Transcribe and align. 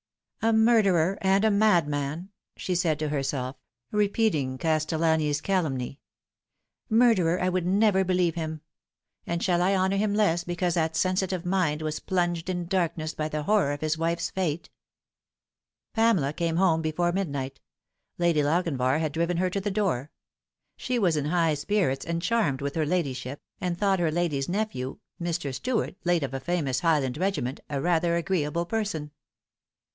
"A 0.41 0.51
murderer 0.51 1.19
and 1.21 1.45
a 1.45 1.51
madman," 1.51 2.29
she 2.57 2.73
said 2.73 2.97
to 2.97 3.09
herself, 3.09 3.55
repeating 3.91 4.57
Castellani's 4.57 5.39
calumny." 5.39 5.99
Murderer 7.03 7.39
I 7.39 7.47
would 7.49 7.67
never 7.67 8.03
believe 8.03 8.33
him; 8.33 8.61
and 9.27 9.43
shall 9.43 9.61
I 9.61 9.75
honour 9.75 9.97
him 9.97 10.15
less 10.15 10.43
because 10.43 10.73
that 10.73 10.95
sensitive 10.95 11.45
mind 11.45 11.83
was 11.83 11.99
plunged 11.99 12.49
in 12.49 12.65
darkness 12.65 13.13
by 13.13 13.29
the 13.29 13.43
horror 13.43 13.71
of 13.73 13.81
his 13.81 13.95
wife's 13.99 14.31
fate?" 14.31 14.71
Pamela 15.93 16.33
came 16.33 16.55
home 16.55 16.81
before 16.81 17.11
midnight. 17.11 17.59
Lady 18.17 18.41
Lochinvar 18.41 18.97
had 18.97 19.11
driven 19.11 19.37
her 19.37 19.51
to 19.51 19.61
the 19.61 19.69
door. 19.69 20.09
She 20.75 20.97
was 20.97 21.15
in 21.15 21.25
high 21.25 21.53
spirits, 21.53 22.03
and 22.07 22.23
charmed 22.23 22.61
with 22.61 22.73
her 22.73 22.87
ladyship, 22.87 23.43
and 23.59 23.77
thought 23.77 23.99
her 23.99 24.09
ladyship's 24.11 24.49
nephew, 24.49 24.97
Mr. 25.21 25.53
Stuart, 25.53 25.93
late 26.03 26.23
of 26.23 26.33
a 26.33 26.39
famous 26.39 26.79
Highland 26.79 27.17
regiment, 27.19 27.59
a 27.69 27.79
rather 27.79 28.15
agreeable 28.15 28.65
person. 28.65 29.11